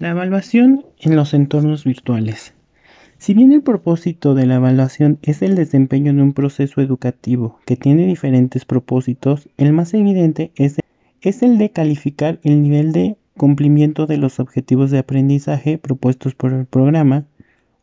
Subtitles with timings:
[0.00, 2.54] La evaluación en los entornos virtuales.
[3.18, 7.74] Si bien el propósito de la evaluación es el desempeño de un proceso educativo que
[7.74, 10.76] tiene diferentes propósitos, el más evidente es,
[11.42, 16.66] el de calificar el nivel de cumplimiento de los objetivos de aprendizaje propuestos por el
[16.66, 17.24] programa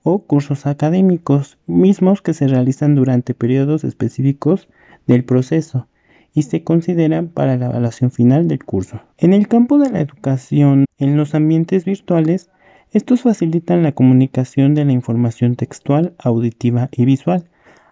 [0.02, 4.70] o cursos académicos mismos que se realizan durante periodos específicos
[5.05, 5.89] del proceso
[6.36, 9.02] y se consideran para la evaluación final del curso.
[9.17, 12.52] En el campo de la educación, en los ambientes virtuales,
[12.91, 17.45] estos facilitan la comunicación de la información textual, auditiva y visual,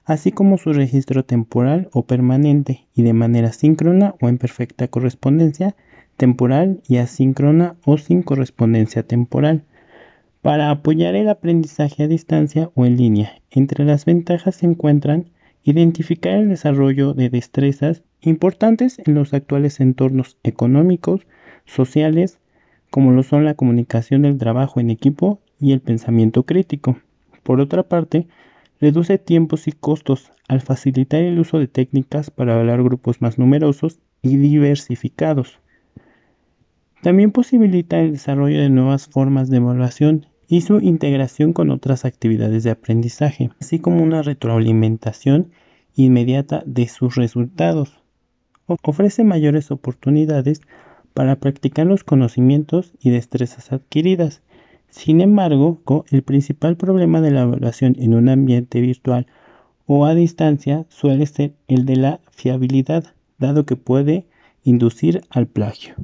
[0.06, 5.76] así como su registro temporal o permanente y de manera síncrona o en perfecta correspondencia
[6.18, 9.64] temporal y asíncrona o sin correspondencia temporal.
[10.42, 15.30] Para apoyar el aprendizaje a distancia o en línea, entre las ventajas se encuentran
[15.64, 21.26] identificar el desarrollo de destrezas importantes en los actuales entornos económicos,
[21.66, 22.40] sociales,
[22.90, 26.98] como lo son la comunicación del trabajo en equipo y el pensamiento crítico.
[27.44, 28.28] Por otra parte,
[28.80, 34.00] reduce tiempos y costos al facilitar el uso de técnicas para hablar grupos más numerosos
[34.22, 35.60] y diversificados.
[37.02, 42.64] También posibilita el desarrollo de nuevas formas de evaluación y su integración con otras actividades
[42.64, 45.52] de aprendizaje, así como una retroalimentación
[45.96, 48.02] inmediata de sus resultados.
[48.84, 50.62] Ofrece mayores oportunidades
[51.14, 54.42] para practicar los conocimientos y destrezas adquiridas.
[54.90, 59.28] Sin embargo, el principal problema de la evaluación en un ambiente virtual
[59.86, 64.26] o a distancia suele ser el de la fiabilidad, dado que puede
[64.64, 65.96] inducir al plagio.